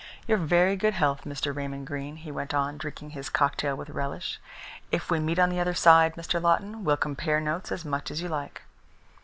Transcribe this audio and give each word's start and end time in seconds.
Your 0.27 0.39
very 0.39 0.77
good 0.77 0.95
health, 0.95 1.25
Mr. 1.25 1.55
Raymond 1.55 1.85
Greene," 1.85 2.15
he 2.15 2.31
went 2.31 2.55
on, 2.55 2.79
drinking 2.79 3.11
his 3.11 3.29
cocktail 3.29 3.75
with 3.75 3.91
relish. 3.91 4.39
"If 4.91 5.11
we 5.11 5.19
meet 5.19 5.37
on 5.37 5.51
the 5.51 5.59
other 5.59 5.75
side, 5.75 6.15
Mr. 6.15 6.41
Lawton, 6.41 6.83
we'll 6.83 6.97
compare 6.97 7.39
notes 7.39 7.71
as 7.71 7.85
much 7.85 8.09
as 8.09 8.19
you 8.19 8.27
like." 8.27 8.63